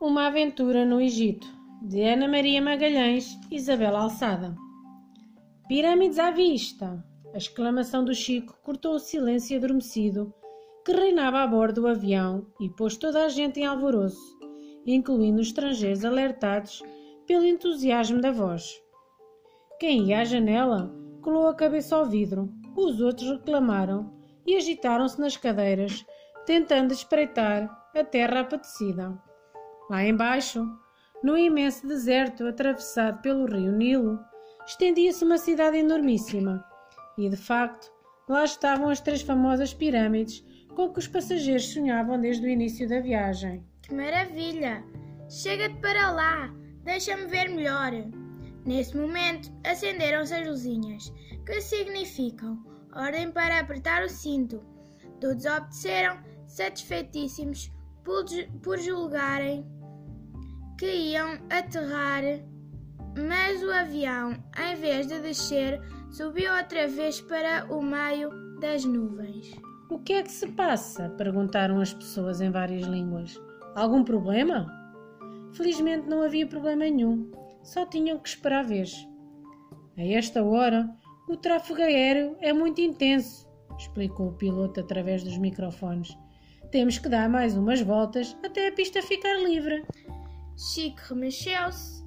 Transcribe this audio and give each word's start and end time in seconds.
Uma 0.00 0.28
aventura 0.28 0.84
no 0.84 1.00
Egito, 1.00 1.48
de 1.82 2.00
Ana 2.04 2.28
Maria 2.28 2.62
Magalhães, 2.62 3.36
Isabel 3.50 3.96
Alçada. 3.96 4.54
Pirâmides 5.66 6.20
à 6.20 6.30
vista! 6.30 7.04
A 7.34 7.36
exclamação 7.36 8.04
do 8.04 8.14
Chico 8.14 8.56
cortou 8.62 8.94
o 8.94 9.00
silêncio 9.00 9.56
adormecido 9.56 10.32
que 10.84 10.92
reinava 10.92 11.40
a 11.40 11.46
bordo 11.48 11.80
do 11.80 11.88
avião 11.88 12.46
e 12.60 12.68
pôs 12.68 12.96
toda 12.96 13.24
a 13.24 13.28
gente 13.28 13.58
em 13.58 13.66
alvoroço, 13.66 14.38
incluindo 14.86 15.40
os 15.40 15.48
estrangeiros 15.48 16.04
alertados 16.04 16.80
pelo 17.26 17.44
entusiasmo 17.44 18.20
da 18.20 18.30
voz. 18.30 18.80
Quem 19.80 20.10
ia 20.10 20.20
à 20.20 20.24
janela 20.24 20.94
colou 21.20 21.48
a 21.48 21.54
cabeça 21.56 21.96
ao 21.96 22.06
vidro, 22.06 22.48
os 22.76 23.00
outros 23.00 23.28
reclamaram 23.32 24.14
e 24.46 24.54
agitaram-se 24.54 25.20
nas 25.20 25.36
cadeiras, 25.36 26.06
tentando 26.46 26.92
espreitar 26.92 27.90
a 27.92 28.04
terra 28.04 28.42
apetecida. 28.42 29.26
Lá 29.90 30.04
embaixo, 30.04 30.68
no 31.22 31.36
imenso 31.36 31.86
deserto 31.86 32.46
atravessado 32.46 33.22
pelo 33.22 33.46
rio 33.46 33.72
Nilo, 33.72 34.20
estendia-se 34.66 35.24
uma 35.24 35.38
cidade 35.38 35.78
enormíssima. 35.78 36.64
E, 37.16 37.28
de 37.28 37.36
facto, 37.36 37.90
lá 38.28 38.44
estavam 38.44 38.90
as 38.90 39.00
três 39.00 39.22
famosas 39.22 39.72
pirâmides 39.72 40.44
com 40.74 40.92
que 40.92 40.98
os 40.98 41.08
passageiros 41.08 41.72
sonhavam 41.72 42.20
desde 42.20 42.46
o 42.46 42.50
início 42.50 42.88
da 42.88 43.00
viagem. 43.00 43.64
Que 43.82 43.94
maravilha! 43.94 44.84
Chega-te 45.28 45.80
para 45.80 46.10
lá! 46.10 46.54
Deixa-me 46.84 47.26
ver 47.26 47.48
melhor! 47.48 47.92
Nesse 48.66 48.96
momento, 48.96 49.50
acenderam-se 49.64 50.34
as 50.34 50.46
luzinhas, 50.46 51.12
que 51.46 51.60
significam 51.62 52.62
ordem 52.94 53.30
para 53.32 53.60
apertar 53.60 54.02
o 54.02 54.08
cinto. 54.08 54.62
Todos 55.20 55.46
obedeceram, 55.46 56.18
satisfeitíssimos 56.46 57.72
por 58.62 58.78
julgarem 58.78 59.66
que 60.78 60.86
iam 60.86 61.38
aterrar, 61.50 62.22
mas 63.28 63.62
o 63.64 63.70
avião, 63.70 64.32
em 64.56 64.76
vez 64.76 65.08
de 65.08 65.20
descer, 65.20 65.80
subiu 66.08 66.54
outra 66.54 66.86
vez 66.86 67.20
para 67.20 67.66
o 67.68 67.82
meio 67.82 68.30
das 68.60 68.84
nuvens. 68.84 69.52
O 69.90 69.98
que 69.98 70.12
é 70.12 70.22
que 70.22 70.30
se 70.30 70.46
passa? 70.46 71.08
perguntaram 71.10 71.80
as 71.80 71.92
pessoas 71.92 72.40
em 72.40 72.50
várias 72.50 72.86
línguas. 72.86 73.40
Algum 73.74 74.04
problema? 74.04 74.72
Felizmente 75.52 76.08
não 76.08 76.22
havia 76.22 76.46
problema 76.46 76.84
nenhum, 76.84 77.28
só 77.64 77.84
tinham 77.84 78.18
que 78.18 78.28
esperar 78.28 78.60
a 78.60 78.68
vez. 78.68 79.04
A 79.96 80.02
esta 80.02 80.44
hora, 80.44 80.88
o 81.28 81.36
tráfego 81.36 81.82
aéreo 81.82 82.36
é 82.38 82.52
muito 82.52 82.80
intenso, 82.80 83.48
explicou 83.76 84.28
o 84.28 84.36
piloto 84.36 84.78
através 84.78 85.24
dos 85.24 85.38
microfones. 85.38 86.16
Temos 86.70 86.98
que 86.98 87.08
dar 87.08 87.28
mais 87.28 87.56
umas 87.56 87.80
voltas 87.80 88.36
até 88.44 88.68
a 88.68 88.72
pista 88.72 89.02
ficar 89.02 89.42
livre. 89.42 89.84
Chico 90.58 91.00
remexeu-se. 91.10 92.04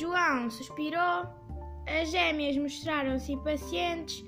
João 0.00 0.50
suspirou. 0.50 1.40
As 1.86 2.10
gêmeas 2.10 2.56
mostraram-se 2.56 3.32
impacientes, 3.32 4.24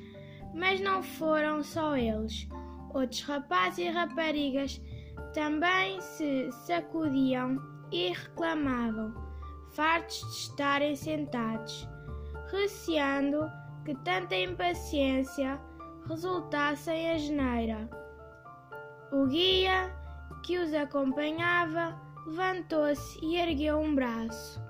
mas 0.54 0.80
não 0.80 1.02
foram 1.02 1.62
só 1.62 1.96
eles. 1.96 2.48
Outros 2.92 3.22
rapazes 3.22 3.78
e 3.78 3.90
raparigas 3.90 4.80
também 5.32 6.00
se 6.00 6.50
sacudiam 6.66 7.58
e 7.90 8.10
reclamavam, 8.10 9.12
fartos 9.72 10.20
de 10.20 10.50
estarem 10.50 10.94
sentados, 10.94 11.88
receando 12.52 13.50
que 13.84 13.94
tanta 14.04 14.36
impaciência 14.36 15.60
resultasse 16.08 16.90
em 16.92 17.10
asneira. 17.12 17.90
O 19.12 19.26
guia 19.26 19.92
que 20.44 20.58
os 20.58 20.72
acompanhava 20.72 22.00
levantou-se 22.27 23.19
e 23.22 23.36
ergueu 23.36 23.78
um 23.78 23.94
braço. 23.94 24.61